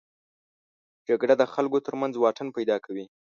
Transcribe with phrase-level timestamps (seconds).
[1.07, 3.05] جګړه د خلکو تر منځ واټن پیدا کوي